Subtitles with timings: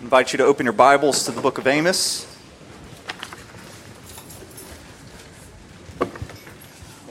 [0.00, 2.24] Invite you to open your Bibles to the book of Amos.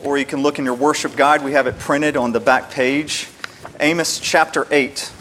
[0.06, 1.44] Or you can look in your worship guide.
[1.44, 3.28] We have it printed on the back page.
[3.82, 5.12] Amos chapter 8.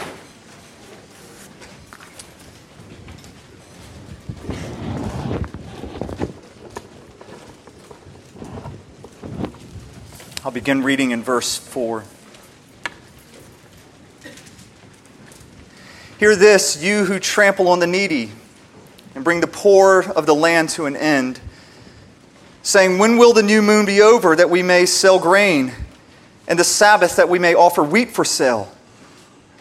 [10.45, 12.05] I'll begin reading in verse 4.
[16.19, 18.31] Hear this, you who trample on the needy
[19.15, 21.41] and bring the poor of the land to an end,
[22.63, 25.73] saying, When will the new moon be over that we may sell grain,
[26.49, 28.73] and the Sabbath that we may offer wheat for sale,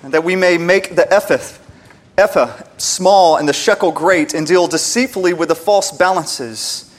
[0.02, 1.60] and that we may make the ephah,
[2.18, 6.90] ephah small and the shekel great, and deal deceitfully with the false balances,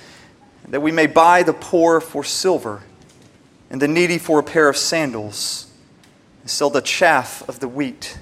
[0.68, 2.82] that we may buy the poor for silver,
[3.70, 5.70] and the needy for a pair of sandals,
[6.42, 8.18] and sell the chaff of the wheat?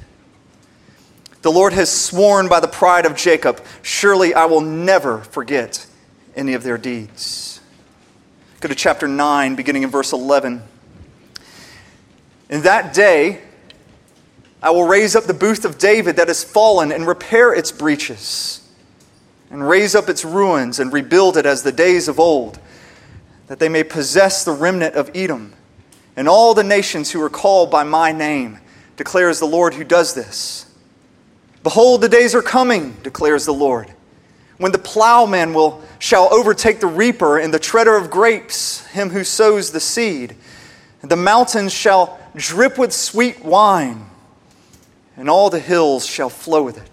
[1.45, 5.87] The Lord has sworn by the pride of Jacob, surely I will never forget
[6.35, 7.61] any of their deeds.
[8.61, 10.63] Go to chapter 9, beginning in verse 11.
[12.49, 13.43] In that day,
[14.63, 18.67] I will raise up the booth of David that has fallen and repair its breaches,
[19.51, 22.59] and raise up its ruins and rebuild it as the days of old,
[23.49, 25.53] that they may possess the remnant of Edom
[26.17, 28.61] and all the nations who are called by my name,
[28.97, 30.71] declares the Lord who does this.
[31.65, 33.91] Behold, the days are coming, declares the Lord,
[34.59, 39.25] when the plowman will, shall overtake the reaper and the treader of grapes, him who
[39.25, 40.37] sows the seed.
[41.01, 44.07] The mountains shall drip with sweet wine,
[45.17, 46.91] and all the hills shall flow with it.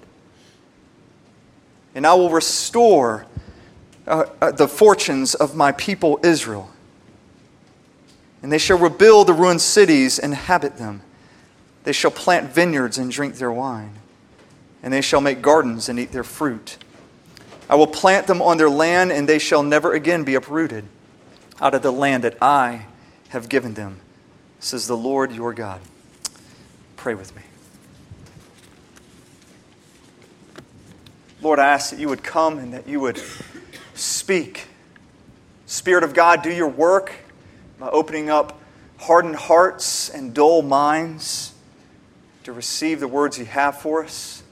[1.93, 3.25] And I will restore
[4.07, 6.71] uh, uh, the fortunes of my people Israel.
[8.41, 11.01] And they shall rebuild the ruined cities and inhabit them.
[11.83, 13.97] They shall plant vineyards and drink their wine
[14.83, 16.77] and they shall make gardens and eat their fruit.
[17.69, 20.85] I will plant them on their land, and they shall never again be uprooted
[21.61, 22.85] out of the land that I
[23.29, 23.99] have given them,
[24.59, 25.79] says the Lord your God.
[26.97, 27.43] Pray with me.
[31.41, 33.21] Lord, I ask that you would come and that you would
[33.95, 34.67] speak.
[35.65, 37.13] Spirit of God, do your work
[37.79, 38.59] by opening up
[38.97, 41.53] hardened hearts and dull minds
[42.43, 44.43] to receive the words you have for us.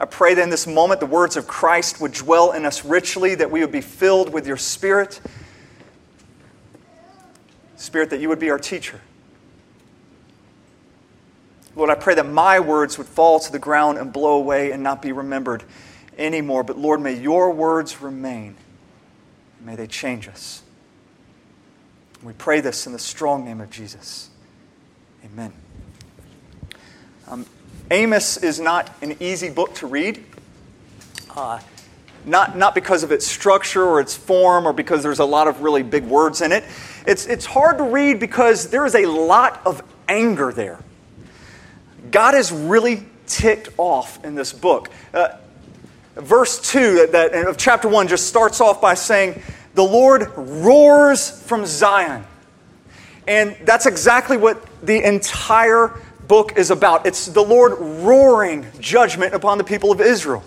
[0.00, 3.34] I pray that in this moment the words of Christ would dwell in us richly,
[3.34, 5.20] that we would be filled with your Spirit.
[7.76, 9.00] Spirit, that you would be our teacher.
[11.74, 14.82] Lord, I pray that my words would fall to the ground and blow away and
[14.82, 15.62] not be remembered
[16.16, 16.64] anymore.
[16.64, 18.56] But Lord, may your words remain.
[19.60, 20.62] May they change us.
[22.22, 24.30] We pray this in the strong name of Jesus.
[25.24, 25.52] Amen.
[27.90, 30.24] Amos is not an easy book to read.
[31.34, 31.60] Uh,
[32.24, 35.62] not, not because of its structure or its form or because there's a lot of
[35.62, 36.64] really big words in it.
[37.06, 40.80] It's, it's hard to read because there is a lot of anger there.
[42.10, 44.90] God is really ticked off in this book.
[45.14, 45.36] Uh,
[46.16, 49.42] verse 2 that, that, of chapter 1 just starts off by saying,
[49.74, 52.24] The Lord roars from Zion.
[53.26, 57.06] And that's exactly what the entire book is about.
[57.06, 60.44] It's the Lord roaring judgment upon the people of Israel.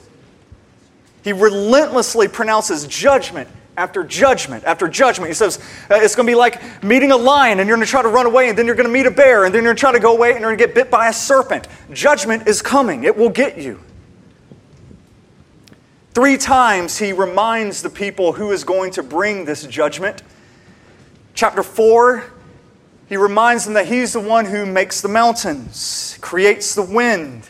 [1.24, 5.30] He relentlessly pronounces judgment after judgment after judgment.
[5.30, 5.58] He says
[5.90, 8.10] uh, it's going to be like meeting a lion and you're going to try to
[8.10, 9.80] run away and then you're going to meet a bear and then you're going to
[9.80, 11.68] try to go away and you're going to get bit by a serpent.
[11.92, 13.80] Judgment is coming, it will get you.
[16.14, 20.24] Three times he reminds the people who is going to bring this judgment.
[21.34, 22.26] Chapter 4,
[23.12, 27.50] he reminds them that He's the one who makes the mountains, creates the wind.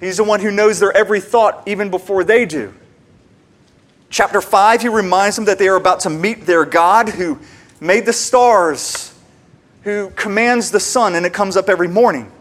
[0.00, 2.72] He's the one who knows their every thought even before they do.
[4.08, 7.38] Chapter 5, he reminds them that they are about to meet their God who
[7.78, 9.14] made the stars,
[9.82, 12.32] who commands the sun, and it comes up every morning.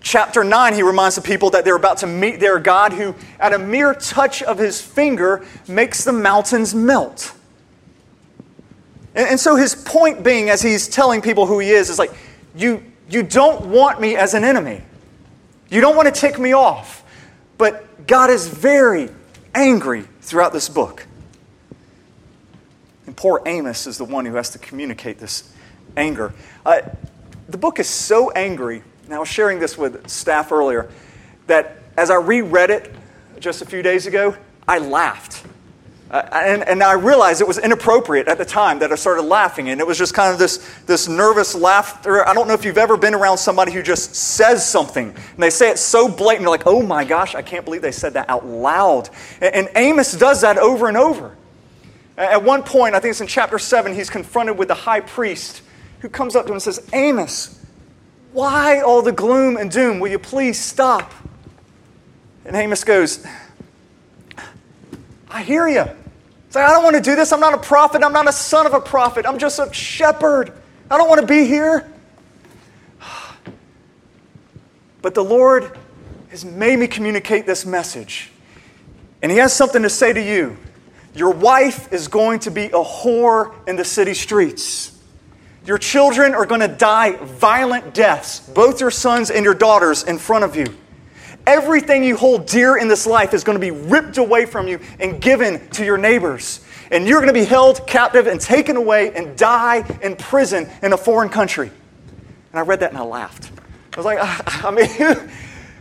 [0.00, 3.52] Chapter 9, he reminds the people that they're about to meet their God who, at
[3.52, 7.32] a mere touch of his finger, makes the mountains melt.
[9.14, 12.12] And, and so his point being, as he's telling people who he is, is like,
[12.54, 14.82] you, you don't want me as an enemy.
[15.70, 17.02] You don't want to tick me off.
[17.58, 19.10] But God is very
[19.54, 21.06] angry throughout this book.
[23.06, 25.52] And poor Amos is the one who has to communicate this
[25.96, 26.32] anger.
[26.64, 26.80] Uh,
[27.48, 30.90] the book is so angry, and I was sharing this with staff earlier,
[31.46, 32.94] that as I reread it
[33.38, 34.36] just a few days ago,
[34.66, 35.44] I laughed.
[36.12, 39.70] Uh, and, and I realized it was inappropriate at the time that I started laughing.
[39.70, 42.28] And it was just kind of this, this nervous laughter.
[42.28, 45.08] I don't know if you've ever been around somebody who just says something.
[45.08, 47.92] And they say it so blatant, you're like, oh my gosh, I can't believe they
[47.92, 49.08] said that out loud.
[49.40, 51.34] And, and Amos does that over and over.
[52.18, 55.62] At one point, I think it's in chapter 7, he's confronted with the high priest
[56.00, 57.58] who comes up to him and says, Amos,
[58.32, 59.98] why all the gloom and doom?
[59.98, 61.10] Will you please stop?
[62.44, 63.24] And Amos goes,
[65.30, 65.86] I hear you.
[66.52, 67.32] Say, I don't want to do this.
[67.32, 68.04] I'm not a prophet.
[68.04, 69.24] I'm not a son of a prophet.
[69.24, 70.52] I'm just a shepherd.
[70.90, 71.90] I don't want to be here.
[75.00, 75.78] But the Lord
[76.28, 78.30] has made me communicate this message.
[79.22, 80.58] And He has something to say to you.
[81.14, 85.02] Your wife is going to be a whore in the city streets.
[85.64, 90.18] Your children are going to die violent deaths, both your sons and your daughters, in
[90.18, 90.66] front of you.
[91.46, 94.80] Everything you hold dear in this life is going to be ripped away from you
[95.00, 96.64] and given to your neighbors.
[96.90, 100.92] And you're going to be held captive and taken away and die in prison in
[100.92, 101.68] a foreign country.
[101.68, 103.50] And I read that and I laughed.
[103.94, 104.18] I was like,
[104.64, 105.14] I mean, who,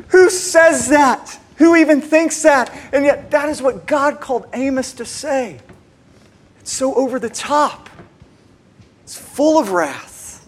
[0.07, 1.37] who says that?
[1.57, 2.73] Who even thinks that?
[2.91, 5.59] And yet, that is what God called Amos to say.
[6.61, 7.89] It's so over the top,
[9.03, 10.47] it's full of wrath.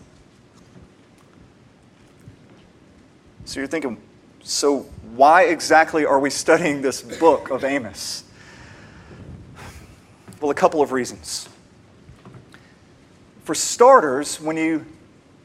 [3.45, 4.01] So you're thinking,
[4.43, 4.81] so
[5.15, 8.25] why exactly are we studying this book of Amos?
[10.41, 11.47] Well, a couple of reasons.
[13.45, 14.85] For starters, when you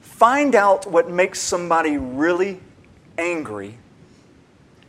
[0.01, 2.61] find out what makes somebody really
[3.17, 3.79] angry,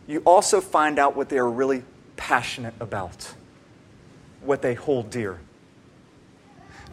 [0.08, 1.84] you also find out what they're really
[2.18, 3.34] passionate about,
[4.42, 5.40] what they hold dear.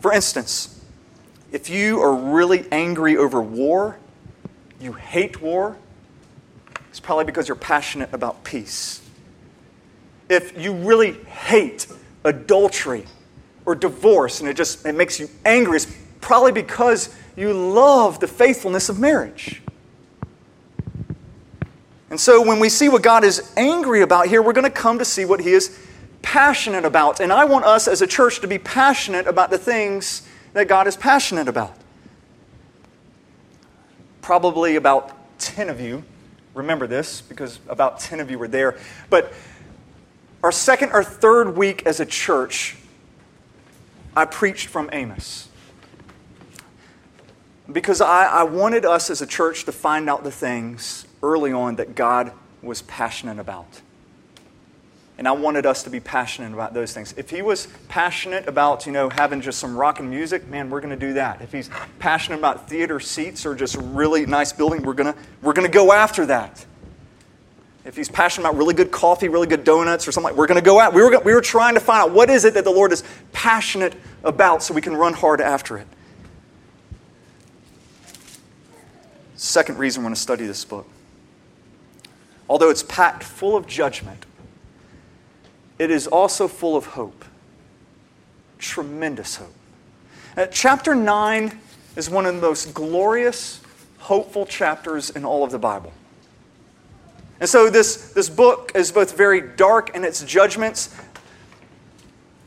[0.01, 0.85] For instance,
[1.51, 3.99] if you are really angry over war,
[4.79, 5.79] you hate war,
[6.97, 9.03] it's probably because you're passionate about peace.
[10.31, 11.87] If you really hate
[12.25, 13.05] adultery
[13.67, 18.27] or divorce and it just it makes you angry, it's probably because you love the
[18.27, 19.61] faithfulness of marriage.
[22.09, 24.99] And so when we see what God is angry about here, we're going to come
[24.99, 25.79] to see what he is
[26.23, 27.21] passionate about.
[27.21, 30.87] And I want us as a church to be passionate about the things that God
[30.87, 31.77] is passionate about.
[34.23, 36.03] Probably about 10 of you
[36.57, 38.77] remember this because about 10 of you were there.
[39.11, 39.33] But
[40.43, 42.77] our second or third week as a church,
[44.17, 45.49] I preached from Amos.
[47.71, 51.77] Because I, I wanted us as a church to find out the things early on
[51.77, 52.33] that God
[52.63, 53.83] was passionate about.
[55.19, 57.15] And I wanted us to be passionate about those things.
[57.17, 60.81] If he was passionate about, you know, having just some rock and music, man, we're
[60.81, 61.41] going to do that.
[61.41, 65.55] If he's passionate about theater seats or just really nice building, we're going to we're
[65.55, 66.67] going to go after that.
[67.87, 70.61] If he's passionate about really good coffee, really good donuts or something, like, we're going
[70.61, 70.93] to go out.
[70.93, 73.05] We were, we were trying to find out what is it that the Lord is
[73.33, 75.87] passionate about so we can run hard after it.
[79.37, 80.89] Second reason we want to study this book.
[82.49, 84.27] Although it's packed full of judgment,
[85.79, 87.25] it is also full of hope.
[88.59, 89.55] Tremendous hope.
[90.37, 91.59] Uh, chapter 9
[91.97, 93.61] is one of the most glorious,
[93.99, 95.93] hopeful chapters in all of the Bible.
[97.41, 100.95] And so this, this book is both very dark in its judgments,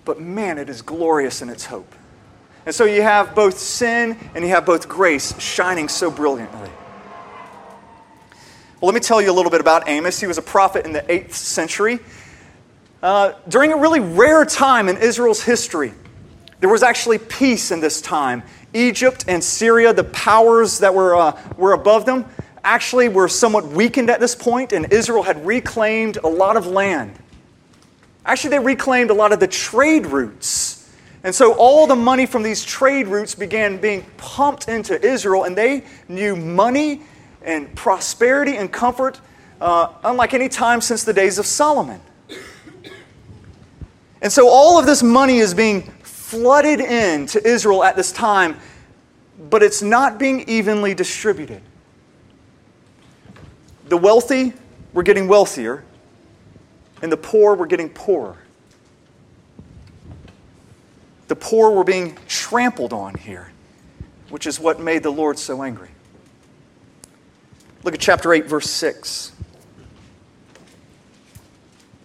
[0.06, 1.94] but man, it is glorious in its hope.
[2.66, 6.70] And so you have both sin and you have both grace shining so brilliantly.
[8.82, 10.20] Well, let me tell you a little bit about Amos.
[10.20, 12.00] He was a prophet in the 8th century.
[13.02, 15.94] Uh, during a really rare time in Israel's history,
[16.60, 18.44] there was actually peace in this time.
[18.74, 22.26] Egypt and Syria, the powers that were, uh, were above them,
[22.64, 27.18] actually were somewhat weakened at this point, and Israel had reclaimed a lot of land.
[28.26, 30.76] Actually, they reclaimed a lot of the trade routes.
[31.24, 35.58] And so all the money from these trade routes began being pumped into Israel, and
[35.58, 37.02] they knew money
[37.42, 39.20] and prosperity and comfort
[39.62, 42.02] uh, unlike any time since the days of Solomon.
[44.22, 48.58] And so all of this money is being flooded in to Israel at this time,
[49.50, 51.62] but it's not being evenly distributed.
[53.88, 54.54] The wealthy
[54.94, 55.84] were getting wealthier,
[57.02, 58.38] and the poor were getting poorer.
[61.28, 63.52] The poor were being trampled on here,
[64.30, 65.90] which is what made the Lord so angry.
[67.84, 69.32] Look at chapter 8, verse 6.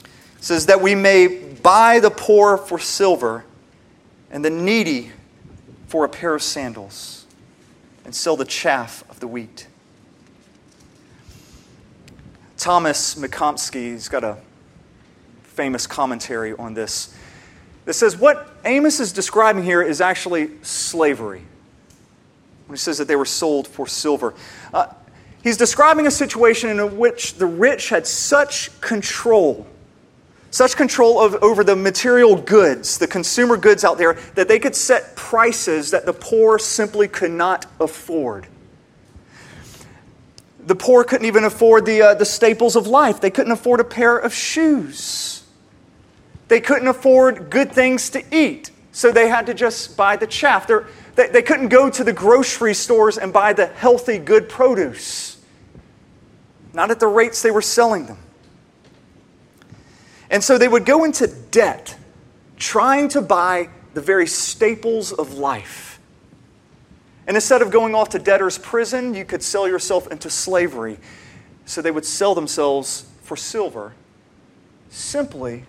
[0.05, 3.45] It says, That we may buy the poor for silver
[4.31, 5.11] and the needy
[5.89, 7.25] for a pair of sandals,
[8.05, 9.67] and sell the chaff of the wheat.
[12.57, 14.37] Thomas McComiskey has got a
[15.43, 17.15] famous commentary on this.
[17.85, 21.43] that says what Amos is describing here is actually slavery.
[22.67, 24.35] When he says that they were sold for silver,
[24.73, 24.89] uh,
[25.43, 29.67] he's describing a situation in which the rich had such control,
[30.55, 34.77] such control of, over the material goods, the consumer goods out there, that they could
[34.77, 38.47] set prices that the poor simply could not afford.
[40.65, 43.21] The poor couldn't even afford the, uh, the staples of life.
[43.21, 45.43] They couldn't afford a pair of shoes.
[46.47, 50.71] They couldn't afford good things to eat, so they had to just buy the chaff.
[51.17, 55.37] They, they couldn't go to the grocery stores and buy the healthy, good produce,
[56.73, 58.19] not at the rates they were selling them.
[60.35, 61.97] And so they would go into debt
[62.57, 66.01] trying to buy the very staples of life.
[67.29, 70.99] And instead of going off to debtor's prison, you could sell yourself into slavery.
[71.67, 73.93] So they would sell themselves for silver
[74.91, 75.67] simply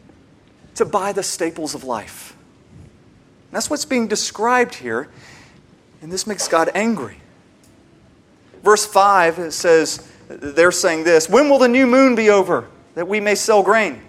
[0.74, 2.36] to buy the staples of life.
[2.72, 5.10] And that's what's being described here,
[6.01, 7.17] and this makes God angry.
[8.63, 13.07] Verse 5 it says, they're saying this When will the new moon be over, that
[13.07, 14.01] we may sell grain?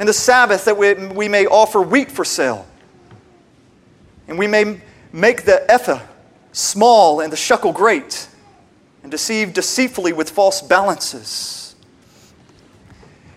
[0.00, 2.66] And the Sabbath, that we, we may offer wheat for sale?
[4.26, 4.80] And we may
[5.12, 6.00] make the ephah
[6.52, 8.26] small and the shekel great,
[9.02, 11.76] and deceive deceitfully with false balances.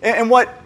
[0.01, 0.61] And, and what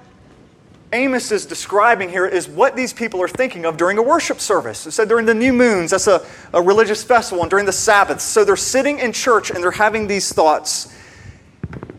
[0.93, 4.85] Amos is describing here is what these people are thinking of during a worship service.
[4.85, 8.23] It said during the new moons, that's a, a religious festival, and during the Sabbaths.
[8.23, 10.93] So they're sitting in church and they're having these thoughts.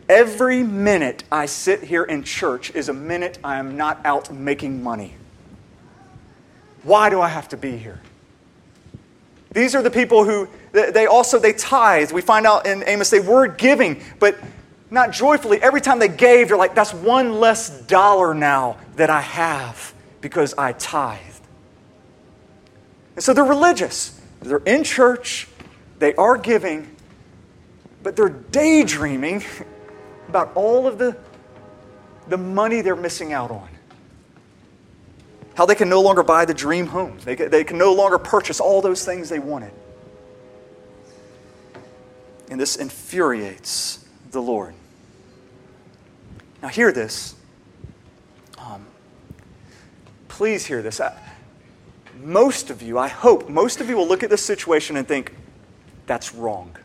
[0.08, 4.82] Every minute I sit here in church is a minute I am not out making
[4.82, 5.14] money.
[6.82, 8.00] Why do I have to be here?
[9.52, 12.12] These are the people who they also they tithe.
[12.12, 14.38] We find out in Amos they were giving, but
[14.90, 15.60] not joyfully.
[15.60, 20.54] Every time they gave, they're like, that's one less dollar now that I have because
[20.56, 21.42] I tithed.
[23.16, 24.18] And so they're religious.
[24.40, 25.48] They're in church,
[25.98, 26.94] they are giving,
[28.02, 29.44] but they're daydreaming
[30.28, 31.16] about all of the,
[32.28, 33.68] the money they're missing out on.
[35.54, 37.18] How they can no longer buy the dream home.
[37.24, 39.72] They can, they can no longer purchase all those things they wanted.
[42.50, 44.74] And this infuriates the Lord.
[46.62, 47.34] Now, hear this.
[48.58, 48.86] Um,
[50.28, 51.00] please hear this.
[51.00, 51.16] I,
[52.22, 55.34] most of you, I hope, most of you will look at this situation and think,
[56.06, 56.76] that's wrong.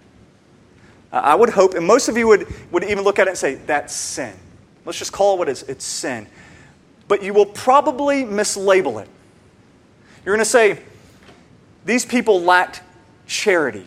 [1.13, 3.37] Uh, I would hope, and most of you would, would even look at it and
[3.37, 4.35] say, that's sin.
[4.83, 6.27] Let's just call it what it is it's sin.
[7.07, 9.07] But you will probably mislabel it.
[10.25, 10.79] You're going to say,
[11.85, 12.81] these people lacked
[13.27, 13.85] charity.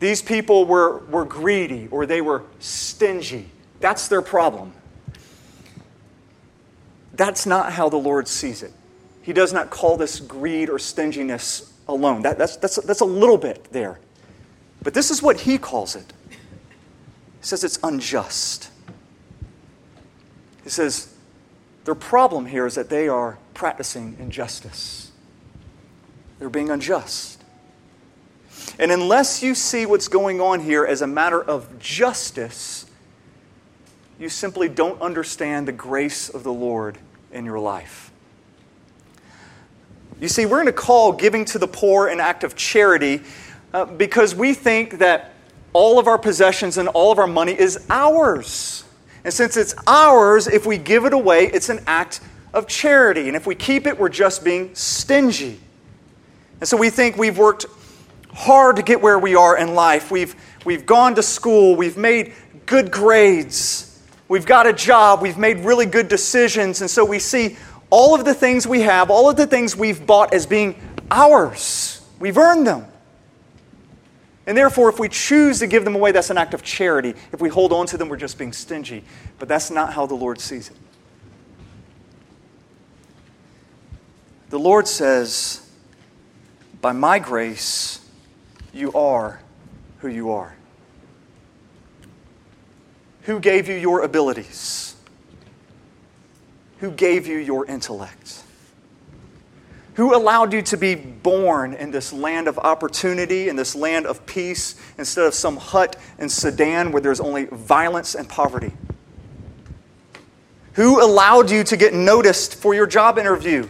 [0.00, 3.50] These people were, were greedy or they were stingy.
[3.78, 4.72] That's their problem.
[7.12, 8.72] That's not how the Lord sees it.
[9.22, 12.22] He does not call this greed or stinginess alone.
[12.22, 14.00] That, that's, that's, that's a little bit there.
[14.82, 16.10] But this is what He calls it.
[17.40, 18.70] He says it's unjust.
[20.62, 21.14] He says
[21.84, 25.10] their problem here is that they are practicing injustice,
[26.38, 27.38] they're being unjust.
[28.78, 32.86] And unless you see what's going on here as a matter of justice,
[34.18, 36.98] you simply don't understand the grace of the Lord
[37.32, 38.10] in your life.
[40.20, 43.22] You see, we're going to call giving to the poor an act of charity
[43.72, 45.32] uh, because we think that
[45.72, 48.84] all of our possessions and all of our money is ours.
[49.24, 52.20] And since it's ours, if we give it away, it's an act
[52.52, 53.28] of charity.
[53.28, 55.60] And if we keep it, we're just being stingy.
[56.60, 57.66] And so we think we've worked
[58.32, 60.10] hard to get where we are in life.
[60.10, 60.34] We've,
[60.64, 62.32] we've gone to school, we've made
[62.66, 67.56] good grades, we've got a job, we've made really good decisions, and so we see
[67.90, 72.06] all of the things we have, all of the things we've bought as being ours.
[72.20, 72.86] We've earned them.
[74.46, 77.14] And therefore, if we choose to give them away, that's an act of charity.
[77.32, 79.04] If we hold on to them, we're just being stingy.
[79.38, 80.76] But that's not how the Lord sees it.
[84.48, 85.68] The Lord says,
[86.80, 88.04] By my grace,
[88.72, 89.40] you are
[89.98, 90.56] who you are.
[93.22, 94.96] Who gave you your abilities?
[96.78, 98.39] Who gave you your intellect?
[100.00, 104.24] Who allowed you to be born in this land of opportunity, in this land of
[104.24, 108.72] peace, instead of some hut in Sudan where there's only violence and poverty?
[110.72, 113.68] Who allowed you to get noticed for your job interview?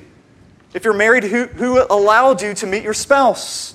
[0.73, 3.75] If you're married, who, who allowed you to meet your spouse?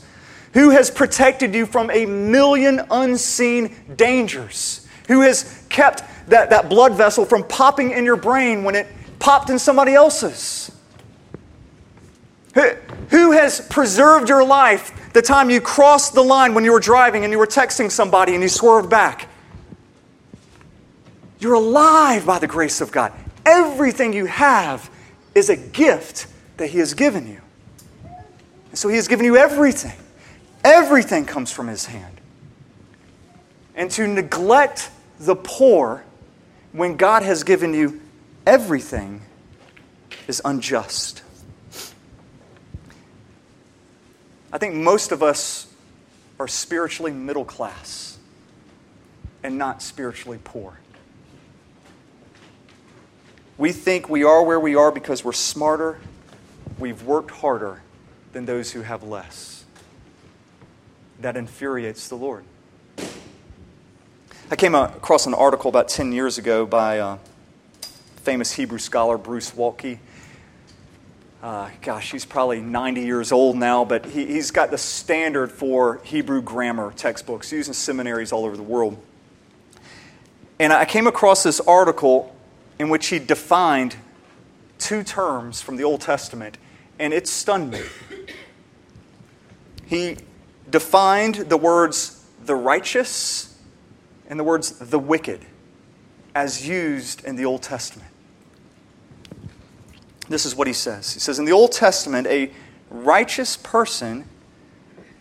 [0.53, 6.93] who has protected you from a million unseen dangers, who has kept that, that blood
[6.93, 8.87] vessel from popping in your brain when it
[9.19, 10.71] popped in somebody else's.
[12.55, 17.23] Who has preserved your life the time you crossed the line when you were driving
[17.23, 19.27] and you were texting somebody and you swerved back?
[21.39, 23.11] You're alive by the grace of God.
[23.45, 24.89] Everything you have
[25.35, 27.41] is a gift that He has given you.
[28.69, 29.97] And so He has given you everything.
[30.63, 32.21] Everything comes from His hand.
[33.75, 36.05] And to neglect the poor
[36.71, 38.01] when God has given you
[38.47, 39.21] everything
[40.29, 41.21] is unjust.
[44.55, 45.67] I think most of us
[46.39, 48.17] are spiritually middle class
[49.43, 50.79] and not spiritually poor.
[53.57, 55.99] We think we are where we are because we're smarter,
[56.79, 57.81] we've worked harder
[58.31, 59.65] than those who have less.
[61.19, 62.45] That infuriates the Lord.
[64.49, 67.17] I came across an article about 10 years ago by a
[68.23, 69.99] famous Hebrew scholar Bruce Waltke.
[71.41, 76.01] Uh, gosh, he's probably 90 years old now, but he, he's got the standard for
[76.03, 78.97] Hebrew grammar textbooks used in seminaries all over the world.
[80.59, 82.35] And I came across this article
[82.79, 83.95] in which he defined
[84.79, 86.57] two terms from the Old Testament,
[86.99, 87.81] and it stunned me.
[89.85, 90.17] He
[90.69, 93.57] defined the words the righteous
[94.29, 95.41] and the words the wicked
[96.33, 98.09] as used in the Old Testament.
[100.27, 101.13] This is what he says.
[101.13, 102.51] He says, In the Old Testament, a
[102.89, 104.27] righteous person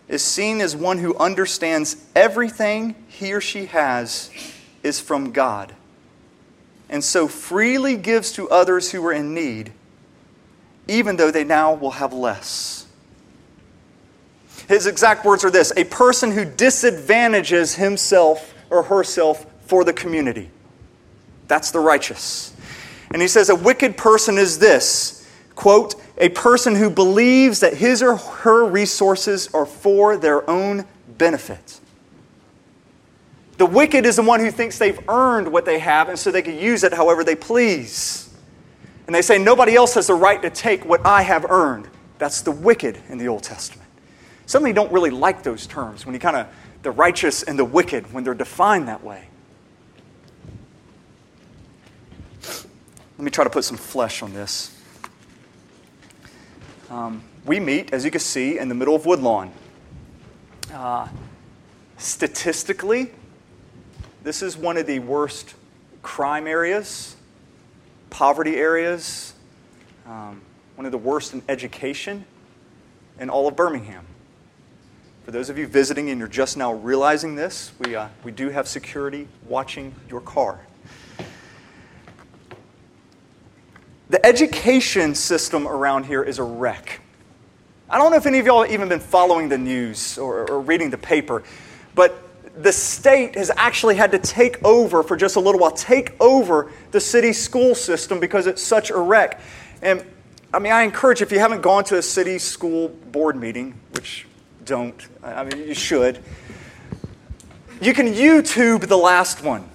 [0.08, 4.30] is seen as one who understands everything he or she has
[4.82, 5.74] is from God
[6.88, 9.72] and so freely gives to others who are in need,
[10.86, 12.86] even though they now will have less.
[14.68, 20.50] His exact words are this a person who disadvantages himself or herself for the community.
[21.48, 22.53] That's the righteous.
[23.14, 28.02] And he says a wicked person is this quote, a person who believes that his
[28.02, 30.84] or her resources are for their own
[31.16, 31.78] benefit.
[33.56, 36.42] The wicked is the one who thinks they've earned what they have and so they
[36.42, 38.34] can use it however they please.
[39.06, 41.88] And they say, nobody else has the right to take what I have earned.
[42.18, 43.88] That's the wicked in the Old Testament.
[44.46, 46.48] Some of you don't really like those terms when you kind of,
[46.82, 49.28] the righteous and the wicked, when they're defined that way.
[53.16, 54.76] Let me try to put some flesh on this.
[56.90, 59.52] Um, we meet, as you can see, in the middle of Woodlawn.
[60.72, 61.08] Uh,
[61.96, 63.12] statistically,
[64.24, 65.54] this is one of the worst
[66.02, 67.14] crime areas,
[68.10, 69.34] poverty areas,
[70.06, 70.40] um,
[70.74, 72.24] one of the worst in education
[73.20, 74.04] in all of Birmingham.
[75.24, 78.50] For those of you visiting and you're just now realizing this, we, uh, we do
[78.50, 80.60] have security watching your car.
[84.10, 87.00] The education system around here is a wreck.
[87.88, 90.60] I don't know if any of y'all have even been following the news or, or
[90.60, 91.42] reading the paper,
[91.94, 92.20] but
[92.56, 96.70] the state has actually had to take over for just a little while, take over
[96.90, 99.40] the city school system because it's such a wreck.
[99.82, 100.04] And
[100.52, 104.26] I mean, I encourage if you haven't gone to a city school board meeting, which
[104.64, 106.22] don't, I mean, you should,
[107.80, 109.68] you can YouTube the last one.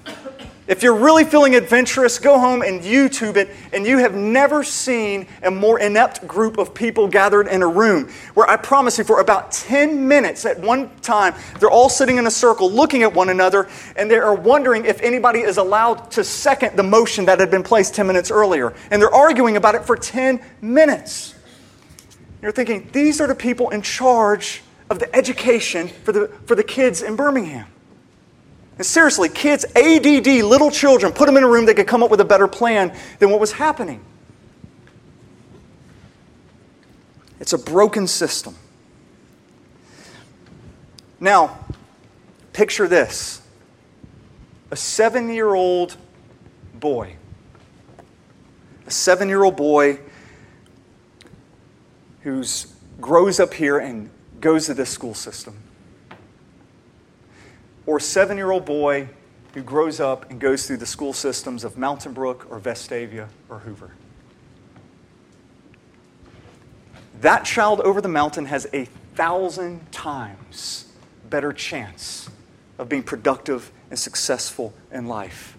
[0.69, 5.25] If you're really feeling adventurous, go home and YouTube it, and you have never seen
[5.41, 9.19] a more inept group of people gathered in a room where I promise you, for
[9.19, 13.29] about 10 minutes at one time, they're all sitting in a circle looking at one
[13.29, 17.49] another, and they are wondering if anybody is allowed to second the motion that had
[17.49, 18.75] been placed 10 minutes earlier.
[18.91, 21.33] And they're arguing about it for 10 minutes.
[22.43, 26.63] You're thinking, these are the people in charge of the education for the, for the
[26.63, 27.65] kids in Birmingham.
[28.79, 32.09] And seriously, kids, ADD, little children, put them in a room, they could come up
[32.09, 34.01] with a better plan than what was happening.
[37.41, 38.55] It's a broken system.
[41.19, 41.59] Now,
[42.53, 43.41] picture this
[44.71, 45.97] a seven year old
[46.73, 47.17] boy,
[48.87, 49.99] a seven year old boy
[52.21, 52.45] who
[53.01, 55.57] grows up here and goes to this school system
[57.89, 59.09] or seven year old boy
[59.55, 63.57] who grows up and goes through the school systems of Mountain Brook or Vestavia or
[63.59, 63.89] Hoover.
[67.21, 70.85] That child over the mountain has a thousand times
[71.31, 72.29] better chance
[72.77, 75.57] of being productive and successful in life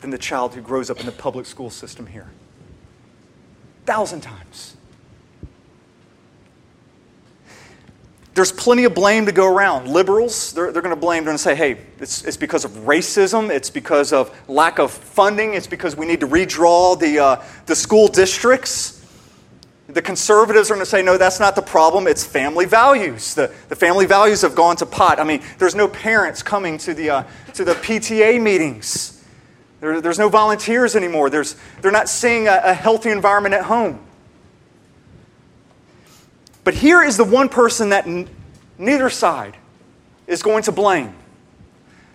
[0.00, 2.30] than the child who grows up in the public school system here.
[3.84, 4.77] Thousand times.
[8.38, 9.88] There's plenty of blame to go around.
[9.88, 13.68] Liberals, they're, they're going to blame, to say, hey, it's, it's because of racism, it's
[13.68, 18.06] because of lack of funding, it's because we need to redraw the, uh, the school
[18.06, 19.04] districts.
[19.88, 22.06] The conservatives are going to say, no, that's not the problem.
[22.06, 23.34] It's family values.
[23.34, 25.18] The, the family values have gone to pot.
[25.18, 27.24] I mean, there's no parents coming to the, uh,
[27.54, 29.20] to the PTA meetings.
[29.80, 31.28] There, there's no volunteers anymore.
[31.28, 33.98] There's, they're not seeing a, a healthy environment at home.
[36.68, 38.28] But here is the one person that n-
[38.76, 39.56] neither side
[40.26, 41.14] is going to blame.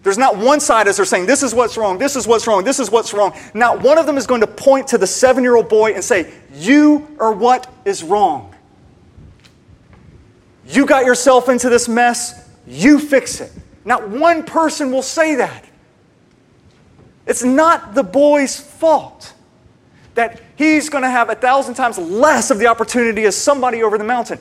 [0.04, 2.64] There's not one side as they're saying, this is what's wrong, this is what's wrong,
[2.64, 3.36] this is what's wrong.
[3.56, 6.04] Not one of them is going to point to the seven year old boy and
[6.04, 8.54] say, You are what is wrong.
[10.68, 13.52] You got yourself into this mess, you fix it.
[13.86, 15.66] Not one person will say that.
[17.26, 19.34] It's not the boy's fault
[20.14, 23.98] that he's going to have a thousand times less of the opportunity as somebody over
[23.98, 24.40] the mountain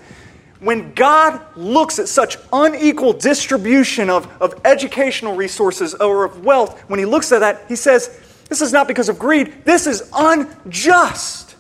[0.63, 7.01] when God looks at such unequal distribution of, of educational resources or of wealth, when
[7.01, 8.17] he looks at that, he says,
[8.49, 11.57] This is not because of greed, this is unjust.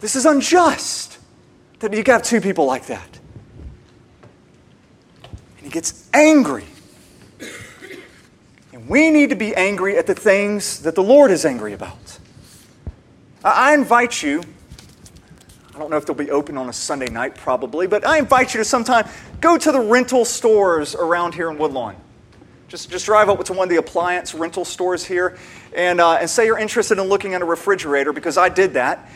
[0.00, 1.18] This is unjust
[1.78, 3.18] that you have two people like that.
[5.58, 6.64] And he gets angry.
[8.72, 12.09] And we need to be angry at the things that the Lord is angry about.
[13.42, 14.42] I invite you
[15.80, 18.52] I don't know if they'll be open on a Sunday night, probably, but I invite
[18.52, 19.08] you to sometime
[19.40, 21.96] go to the rental stores around here in Woodlawn.
[22.68, 25.38] Just, just drive up to one of the appliance rental stores here
[25.74, 29.10] and, uh, and say you're interested in looking at a refrigerator because I did that.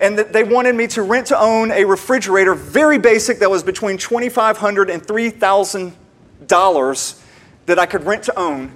[0.00, 3.96] And they wanted me to rent to own a refrigerator, very basic, that was between
[3.96, 7.22] $2,500 and $3,000
[7.66, 8.72] that I could rent to own.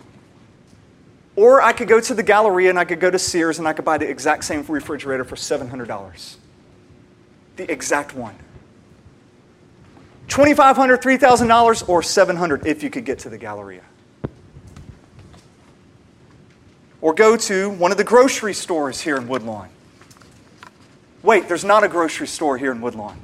[1.37, 3.75] Or I could go to the Galleria and I could go to Sears and I
[3.75, 6.37] could buy the exact same refrigerator for $700
[7.57, 8.35] the exact one.
[10.29, 13.83] $2,500, $3,000, or 700 if you could get to the Galleria.
[17.01, 19.68] Or go to one of the grocery stores here in Woodlawn.
[21.22, 23.18] Wait, there's not a grocery store here in Woodlawn.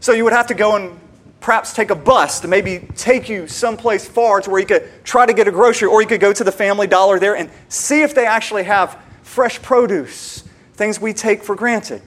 [0.00, 0.98] So you would have to go and
[1.40, 5.24] perhaps take a bus to maybe take you someplace far to where you could try
[5.24, 8.02] to get a grocery, or you could go to the Family Dollar there and see
[8.02, 10.42] if they actually have fresh produce,
[10.74, 12.02] things we take for granted.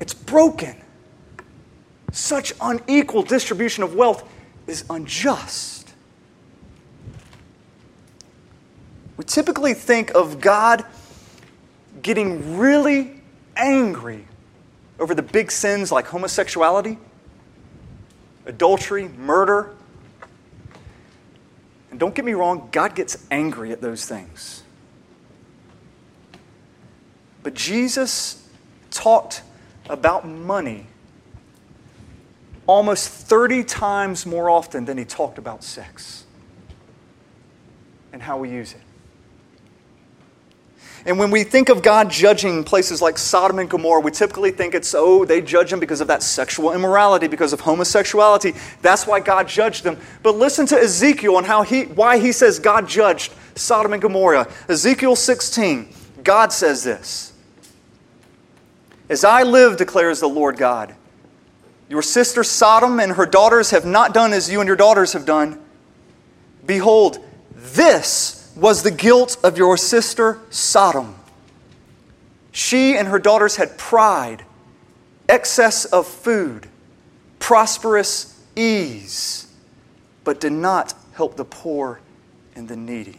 [0.00, 0.76] It's broken.
[2.10, 4.28] Such unequal distribution of wealth
[4.66, 5.92] is unjust.
[9.16, 10.84] We typically think of God
[12.02, 13.20] getting really
[13.56, 14.26] angry
[14.98, 16.98] over the big sins like homosexuality,
[18.46, 19.74] adultery, murder.
[21.90, 24.62] And don't get me wrong, God gets angry at those things.
[27.42, 28.48] But Jesus
[28.90, 29.42] talked
[29.88, 30.86] about money
[32.66, 36.24] almost 30 times more often than he talked about sex
[38.12, 38.80] and how we use it.
[41.04, 44.74] And when we think of God judging places like Sodom and Gomorrah, we typically think
[44.74, 48.54] it's, oh, they judge them because of that sexual immorality, because of homosexuality.
[48.82, 49.98] That's why God judged them.
[50.22, 54.48] But listen to Ezekiel and how he, why he says God judged Sodom and Gomorrah.
[54.68, 55.88] Ezekiel 16,
[56.22, 57.32] God says this.
[59.08, 60.94] As I live, declares the Lord God,
[61.88, 65.26] your sister Sodom and her daughters have not done as you and your daughters have
[65.26, 65.60] done.
[66.64, 67.18] Behold,
[67.54, 71.14] this was the guilt of your sister Sodom.
[72.50, 74.44] She and her daughters had pride,
[75.28, 76.68] excess of food,
[77.38, 79.50] prosperous ease,
[80.24, 82.00] but did not help the poor
[82.54, 83.18] and the needy.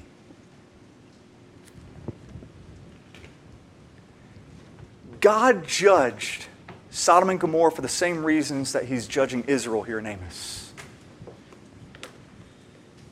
[5.20, 6.48] God judged
[6.92, 10.73] Sodom and Gomorrah for the same reasons that he's judging Israel here in Amos.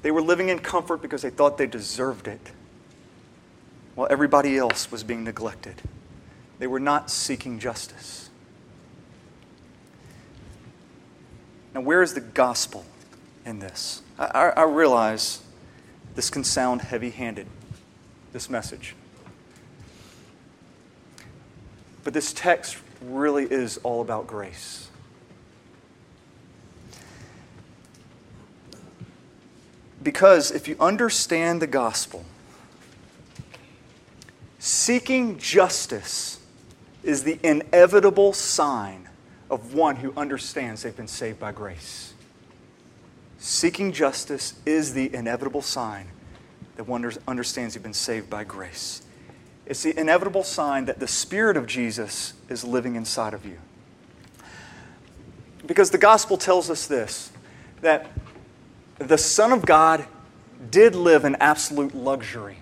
[0.02, 2.52] They were living in comfort because they thought they deserved it,
[3.96, 5.82] while everybody else was being neglected.
[6.60, 8.30] They were not seeking justice.
[11.74, 12.86] Now, where is the gospel
[13.46, 14.02] in this?
[14.20, 15.42] I, I, I realize
[16.16, 17.48] this can sound heavy handed,
[18.34, 18.96] this message.
[22.04, 24.90] But this text really is all about grace.
[30.04, 32.26] Because if you understand the gospel,
[34.60, 36.40] seeking justice
[37.04, 39.10] is the inevitable sign
[39.50, 42.14] of one who understands they've been saved by grace.
[43.38, 46.08] Seeking justice is the inevitable sign
[46.76, 49.02] that one understands you've been saved by grace.
[49.66, 53.58] It's the inevitable sign that the Spirit of Jesus is living inside of you.
[55.66, 57.32] Because the gospel tells us this
[57.82, 58.12] that
[59.08, 60.06] the Son of God
[60.70, 62.58] did live in absolute luxury,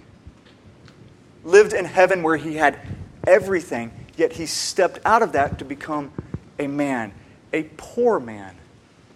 [1.43, 2.79] lived in heaven where he had
[3.27, 6.11] everything, yet he stepped out of that to become
[6.57, 7.13] a man,
[7.53, 8.55] a poor man,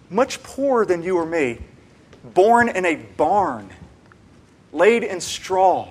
[0.09, 1.59] much poorer than you or me,
[2.23, 3.69] born in a barn,
[4.71, 5.89] laid in straw,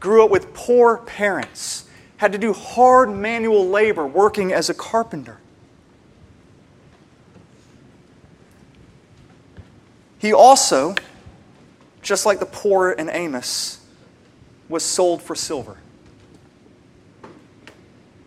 [0.00, 5.38] grew up with poor parents, had to do hard manual labor working as a carpenter.
[10.22, 10.94] He also,
[12.00, 13.80] just like the poor in Amos,
[14.68, 15.78] was sold for silver.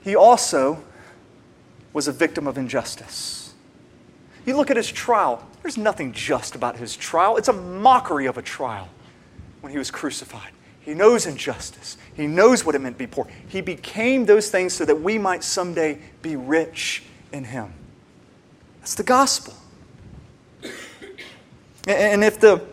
[0.03, 0.83] He also
[1.93, 3.53] was a victim of injustice.
[4.45, 7.37] You look at his trial, there's nothing just about his trial.
[7.37, 8.89] It's a mockery of a trial
[9.61, 10.51] when he was crucified.
[10.81, 11.95] He knows injustice.
[12.13, 13.25] He knows what it meant to be poor.
[13.47, 17.71] He became those things so that we might someday be rich in him.
[18.79, 19.53] That's the gospel.
[21.87, 22.63] And if the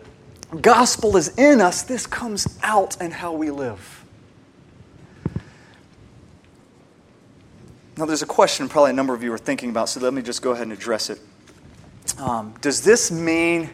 [0.61, 4.03] gospel is in us, this comes out in how we live.
[7.95, 10.23] Now, there's a question probably a number of you are thinking about, so let me
[10.23, 11.19] just go ahead and address it.
[12.17, 13.69] Um, does this mean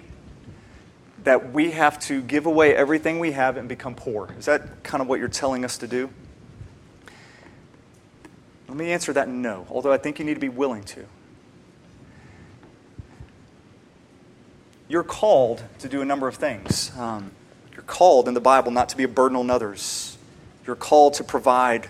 [1.24, 4.30] that we have to give away everything we have and become poor?
[4.38, 6.10] Is that kind of what you're telling us to do?
[8.68, 11.06] Let me answer that no, although I think you need to be willing to.
[14.90, 16.92] You're called to do a number of things.
[16.98, 17.32] Um,
[17.74, 20.18] you're called in the Bible not to be a burden on others.
[20.66, 21.88] You're called to provide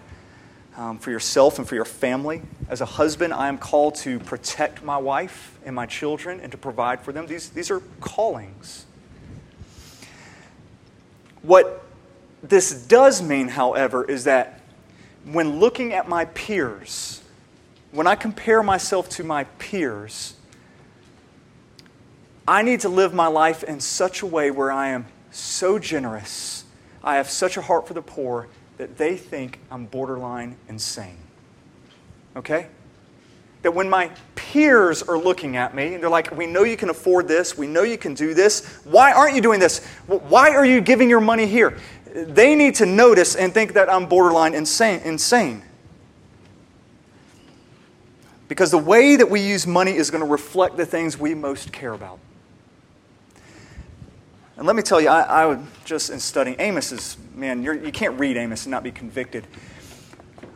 [0.77, 2.41] um, for yourself and for your family.
[2.69, 6.57] As a husband, I am called to protect my wife and my children and to
[6.57, 7.25] provide for them.
[7.25, 8.85] These, these are callings.
[11.41, 11.85] What
[12.43, 14.61] this does mean, however, is that
[15.23, 17.23] when looking at my peers,
[17.91, 20.35] when I compare myself to my peers,
[22.49, 26.65] I need to live my life in such a way where I am so generous,
[27.03, 31.17] I have such a heart for the poor that they think I'm borderline insane.
[32.35, 32.65] Okay?
[33.61, 36.89] That when my peers are looking at me and they're like, We know you can
[36.89, 39.85] afford this, we know you can do this, why aren't you doing this?
[40.07, 41.77] Why are you giving your money here?
[42.15, 45.01] They need to notice and think that I'm borderline insane.
[45.01, 45.61] insane.
[48.47, 51.71] Because the way that we use money is going to reflect the things we most
[51.71, 52.17] care about.
[54.59, 57.75] And let me tell you, I, I would just in studying Amos is, man, you're,
[57.75, 59.47] you can not read Amos and not be convicted.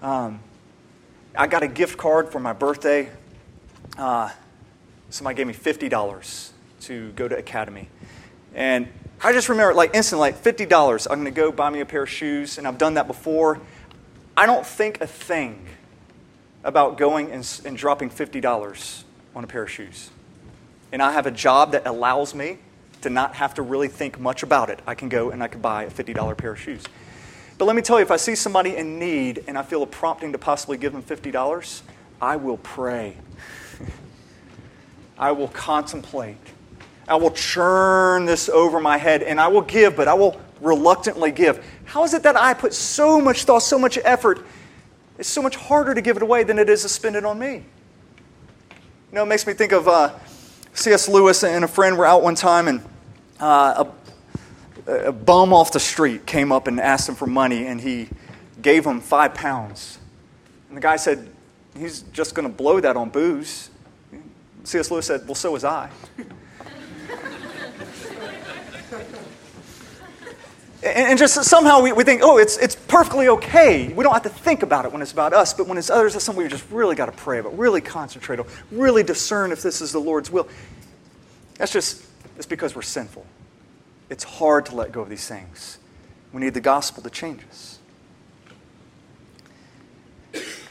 [0.02, 0.42] Um,
[1.34, 3.10] I got a gift card for my birthday.
[3.98, 4.30] Uh,
[5.10, 6.50] somebody gave me $50
[6.82, 7.88] to go to Academy.
[8.54, 8.89] And
[9.24, 11.08] I just remember, like, instantly, like, $50.
[11.10, 13.62] I'm going to go buy me a pair of shoes, and I've done that before.
[14.36, 15.66] I don't think a thing
[16.66, 20.10] about going and, and dropping $50 on a pair of shoes.
[20.92, 22.58] And I have a job that allows me
[23.04, 24.80] to not have to really think much about it.
[24.88, 26.84] I can go and I can buy a $50 pair of shoes.
[27.58, 29.88] But let me tell you, if I see somebody in need and I feel a
[29.88, 31.82] prompting to possibly give them $50,
[32.22, 33.16] I will pray.
[35.18, 36.38] I will contemplate.
[37.08, 41.32] I will churn this over my head and I will give, but I will reluctantly
[41.32, 41.63] give.
[41.86, 44.46] How is it that I put so much thought, so much effort?
[45.20, 47.38] It's so much harder to give it away than it is to spend it on
[47.38, 47.56] me.
[49.12, 50.18] You know, it makes me think of uh,
[50.74, 51.08] C.S.
[51.08, 52.82] Lewis and a friend were out one time and
[53.44, 53.92] uh,
[54.88, 58.08] a, a bum off the street came up and asked him for money, and he
[58.62, 60.00] gave him five pounds.
[60.70, 61.30] And the guy said,
[61.78, 63.70] He's just going to blow that on booze.
[64.64, 64.92] C.S.
[64.92, 65.90] Lewis said, Well, so was I.
[70.84, 73.92] and just somehow we, we think, oh, it's, it's perfectly okay.
[73.92, 76.14] We don't have to think about it when it's about us, but when it's others,
[76.14, 79.62] that's something we just really got to pray about, really concentrate on, really discern if
[79.62, 80.48] this is the Lord's will.
[81.58, 83.26] That's just it's because we're sinful.
[84.10, 85.80] It's hard to let go of these things.
[86.32, 87.80] We need the gospel to change us.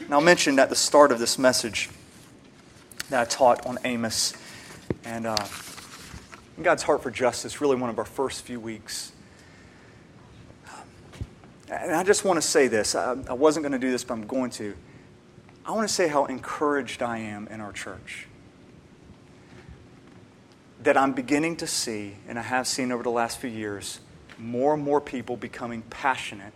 [0.09, 1.89] Now, I mentioned at the start of this message
[3.11, 4.35] that I taught on Amos
[5.05, 5.37] and uh,
[6.61, 9.13] God's heart for justice, really one of our first few weeks.
[11.71, 12.95] And I just want to say this.
[12.95, 14.75] I, I wasn't going to do this, but I'm going to.
[15.65, 18.27] I want to say how encouraged I am in our church
[20.85, 24.01] that I'm beginning to see, and I have seen over the last few years,
[24.39, 26.55] more and more people becoming passionate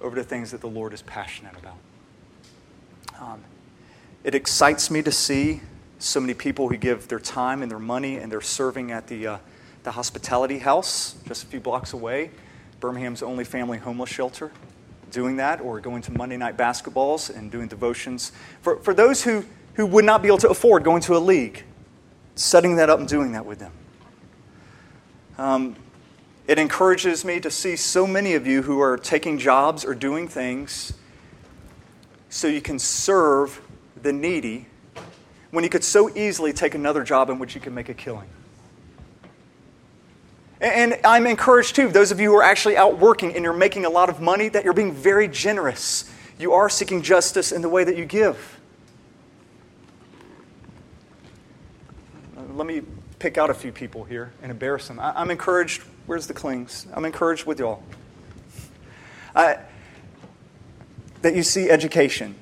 [0.00, 1.76] over the things that the Lord is passionate about.
[3.20, 3.42] Um,
[4.24, 5.60] it excites me to see
[5.98, 9.26] so many people who give their time and their money and they're serving at the,
[9.26, 9.38] uh,
[9.84, 12.30] the hospitality house just a few blocks away,
[12.80, 14.50] Birmingham's only family homeless shelter,
[15.10, 18.32] doing that, or going to Monday night basketballs and doing devotions.
[18.60, 21.64] For, for those who, who would not be able to afford going to a league,
[22.34, 23.72] setting that up and doing that with them.
[25.38, 25.76] Um,
[26.46, 30.28] it encourages me to see so many of you who are taking jobs or doing
[30.28, 30.92] things
[32.28, 33.60] so you can serve
[34.02, 34.66] the needy
[35.50, 38.28] when you could so easily take another job in which you can make a killing?
[40.60, 43.84] And I'm encouraged too, those of you who are actually out working and you're making
[43.84, 46.10] a lot of money, that you're being very generous.
[46.38, 48.60] You are seeking justice in the way that you give.
[52.52, 52.82] Let me
[53.18, 54.98] pick out a few people here and embarrass them.
[55.00, 55.82] I'm encouraged.
[56.06, 56.86] Where's the clings?
[56.92, 57.82] I'm encouraged with y'all.
[59.34, 59.54] Uh,
[61.22, 62.34] that you see education.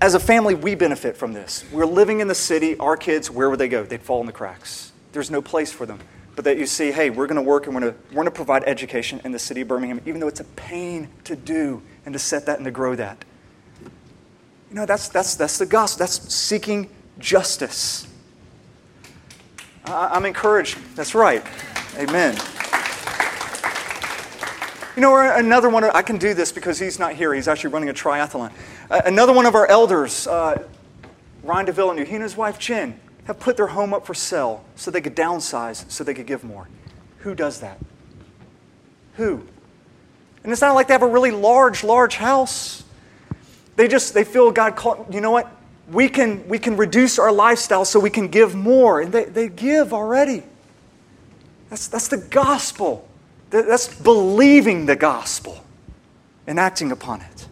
[0.00, 1.64] As a family, we benefit from this.
[1.72, 2.76] We're living in the city.
[2.78, 3.82] Our kids, where would they go?
[3.82, 4.92] They'd fall in the cracks.
[5.12, 6.00] There's no place for them
[6.36, 8.26] but that you see, hey, we're going to work and we're going to, we're going
[8.26, 11.82] to provide education in the city of Birmingham, even though it's a pain to do
[12.04, 13.24] and to set that and to grow that.
[14.68, 16.00] You know, that's, that's, that's the gospel.
[16.00, 18.06] That's seeking justice.
[19.86, 20.78] I, I'm encouraged.
[20.94, 21.44] That's right.
[21.96, 22.36] Amen.
[24.96, 27.34] You know, another one, I can do this because he's not here.
[27.34, 28.50] He's actually running a triathlon.
[28.90, 30.62] Uh, another one of our elders, uh,
[31.42, 34.90] Ryan DeVilleneuve, he and his wife Jen, have put their home up for sale so
[34.90, 36.68] they could downsize, so they could give more.
[37.18, 37.78] Who does that?
[39.14, 39.46] Who?
[40.42, 42.84] And it's not like they have a really large, large house.
[43.74, 45.50] They just they feel God called, you know what?
[45.90, 49.00] We can we can reduce our lifestyle so we can give more.
[49.00, 50.42] And they, they give already.
[51.70, 53.08] That's that's the gospel.
[53.50, 55.64] That's believing the gospel
[56.46, 57.46] and acting upon it.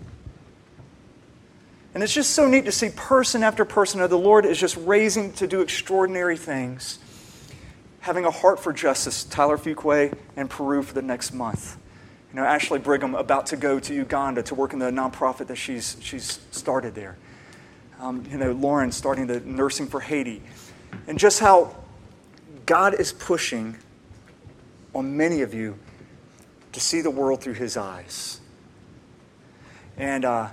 [1.95, 4.77] And it's just so neat to see person after person of the Lord is just
[4.79, 6.99] raising to do extraordinary things.
[8.01, 11.79] Having a heart for justice, Tyler Fuquay and Peru for the next month.
[12.31, 15.57] You know, Ashley Brigham about to go to Uganda to work in the nonprofit that
[15.57, 17.17] she's, she's started there.
[18.01, 20.43] Um, you know, Lauren starting the nursing for Haiti.
[21.07, 21.75] And just how
[22.67, 23.77] God is pushing
[24.95, 25.79] on many of you
[26.73, 28.41] to see the world through his eyes.
[29.97, 30.49] And, uh,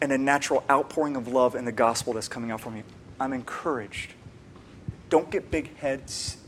[0.00, 2.84] and a natural outpouring of love in the gospel that's coming out from you.
[3.18, 4.12] I'm encouraged.
[5.10, 6.38] Don't get big heads.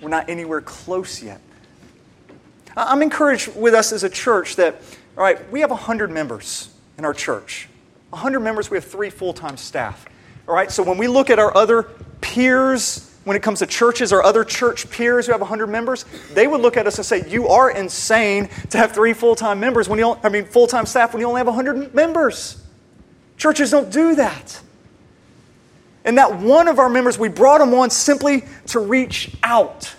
[0.00, 1.40] We're not anywhere close yet.
[2.76, 4.80] I'm encouraged with us as a church that,
[5.16, 7.68] all right, we have 100 members in our church.
[8.10, 10.04] 100 members, we have three full time staff.
[10.48, 11.84] All right, so when we look at our other
[12.20, 16.46] peers, when it comes to churches or other church peers who have 100 members, they
[16.46, 19.88] would look at us and say, You are insane to have three full time members
[19.88, 22.62] when you don't, I mean, full time staff when you only have 100 members.
[23.36, 24.60] Churches don't do that.
[26.04, 29.94] And that one of our members, we brought him on simply to reach out.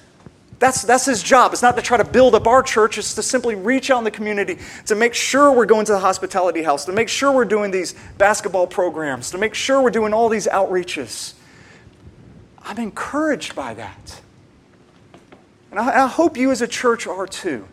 [0.62, 1.54] That's, that's his job.
[1.54, 4.04] It's not to try to build up our church, it's to simply reach out in
[4.04, 7.46] the community, to make sure we're going to the hospitality house, to make sure we're
[7.46, 11.34] doing these basketball programs, to make sure we're doing all these outreaches.
[12.62, 14.22] I'm encouraged by that.
[15.72, 17.68] And I, I hope you as a church are too.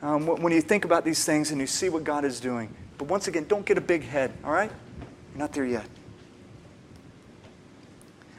[0.00, 2.72] Um, when you think about these things and you see what God is doing.
[2.98, 4.70] But once again, don't get a big head, all right?
[5.32, 5.86] You're not there yet.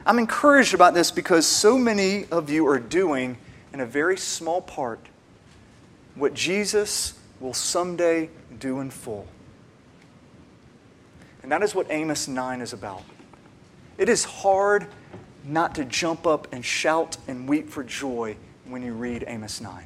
[0.06, 3.36] I'm encouraged about this because so many of you are doing,
[3.74, 5.00] in a very small part,
[6.14, 9.26] what Jesus will someday do in full.
[11.42, 13.02] And that is what Amos 9 is about.
[13.98, 14.86] It is hard
[15.44, 19.84] not to jump up and shout and weep for joy when you read Amos 9.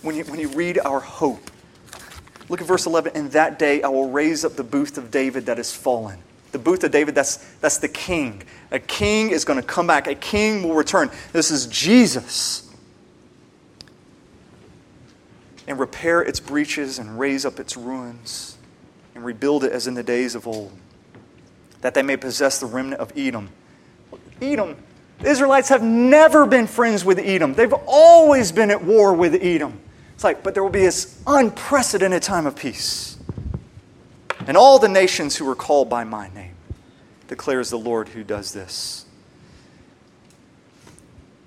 [0.00, 1.50] When you, when you read our hope
[2.50, 3.14] Look at verse 11.
[3.14, 6.18] In that day I will raise up the booth of David that is fallen.
[6.52, 8.42] The booth of David, that's, that's the king.
[8.70, 11.10] A king is going to come back, a king will return.
[11.32, 12.68] This is Jesus.
[15.66, 18.58] And repair its breaches and raise up its ruins
[19.14, 20.72] and rebuild it as in the days of old,
[21.82, 23.50] that they may possess the remnant of Edom.
[24.40, 24.76] Edom,
[25.20, 29.78] the Israelites have never been friends with Edom, they've always been at war with Edom.
[30.14, 33.16] It's like, but there will be this unprecedented time of peace.
[34.46, 36.54] And all the nations who were called by my name,
[37.28, 39.06] declares the Lord who does this.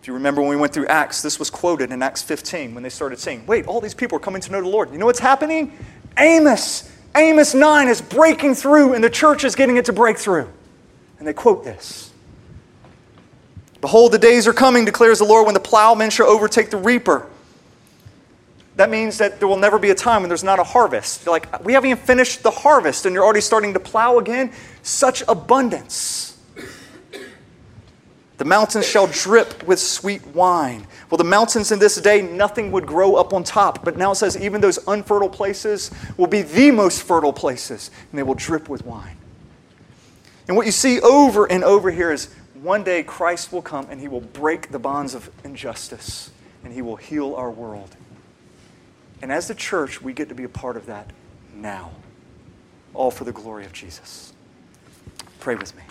[0.02, 2.84] If you remember when we went through Acts, this was quoted in Acts 15 when
[2.84, 4.92] they started saying, Wait, all these people are coming to know the Lord.
[4.92, 5.78] You know what's happening?
[6.18, 10.50] Amos, Amos 9 is breaking through, and the church is getting it to break through.
[11.20, 12.12] And they quote this
[13.82, 17.28] Behold, the days are coming, declares the Lord, when the plowman shall overtake the reaper
[18.76, 21.26] that means that there will never be a time when there's not a harvest.
[21.26, 24.52] You're like, we haven't even finished the harvest and you're already starting to plow again.
[24.82, 26.40] Such abundance.
[28.38, 30.88] The mountains shall drip with sweet wine.
[31.10, 33.86] Well, the mountains in this day, nothing would grow up on top.
[33.86, 38.18] But now it says even those unfertile places will be the most fertile places, and
[38.18, 39.18] they will drip with wine.
[40.48, 44.02] And what you see over and over here is one day Christ will come and
[44.02, 46.32] he will break the bonds of injustice,
[46.64, 47.96] and he will heal our world.
[49.24, 51.10] And as the church, we get to be a part of that
[51.56, 51.92] now.
[52.94, 54.34] all for the glory of Jesus.
[55.40, 55.84] Pray with me.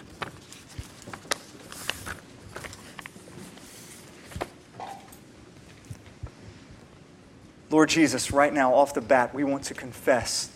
[7.70, 10.50] Lord Jesus, right now, off the bat, we want to confess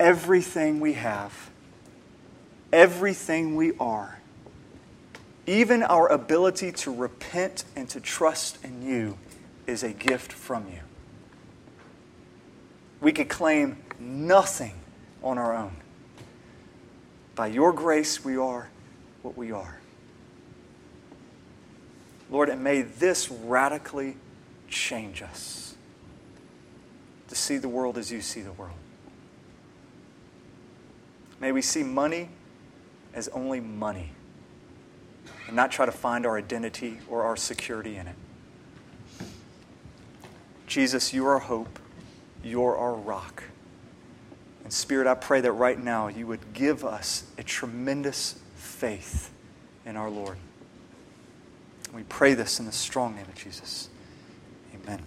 [0.00, 1.50] everything we have,
[2.72, 4.18] everything we are,
[5.46, 9.16] even our ability to repent and to trust in you
[9.68, 10.80] is a gift from you.
[13.00, 14.74] We could claim nothing
[15.22, 15.76] on our own.
[17.34, 18.70] By your grace, we are
[19.22, 19.78] what we are.
[22.30, 24.16] Lord, and may this radically
[24.68, 25.74] change us
[27.28, 28.76] to see the world as you see the world.
[31.40, 32.30] May we see money
[33.14, 34.10] as only money
[35.46, 38.16] and not try to find our identity or our security in it.
[40.66, 41.78] Jesus, you are hope.
[42.46, 43.42] You're our rock.
[44.62, 49.30] And Spirit, I pray that right now you would give us a tremendous faith
[49.84, 50.36] in our Lord.
[51.94, 53.88] We pray this in the strong name of Jesus.
[54.74, 55.02] Amen.